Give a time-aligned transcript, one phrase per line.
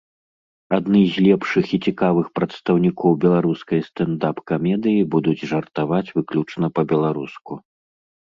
[0.75, 7.53] Адны з лепшых і цікавых прадстаўнікоў беларускай стэндап-камедыі будуць жартаваць выключна па-беларуску!